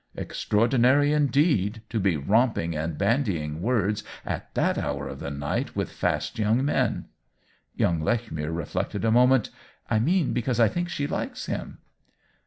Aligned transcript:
"Extraordinary 0.25 1.13
indeed— 1.13 1.83
to 1.91 1.99
be 1.99 2.17
romping 2.17 2.75
and 2.75 2.97
bandying 2.97 3.61
words 3.61 4.03
at 4.25 4.51
that 4.55 4.75
hour 4.79 5.07
of 5.07 5.19
the 5.19 5.29
night 5.29 5.75
with 5.75 5.91
fast 5.91 6.39
young 6.39 6.65
men!" 6.65 7.05
Young 7.75 8.01
Lechmere 8.01 8.49
reflected 8.51 9.05
a 9.05 9.11
moment 9.11 9.51
"I 9.91 9.99
mean 9.99 10.33
because 10.33 10.59
I 10.59 10.69
think 10.69 10.89
she 10.89 11.05
likes 11.05 11.45
him." 11.45 11.81